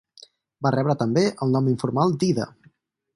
Va 0.65 0.69
rebre 0.75 0.95
també 1.01 1.25
el 1.47 1.53
nom 1.57 1.67
informal 1.73 2.17
d'Ida. 2.25 2.47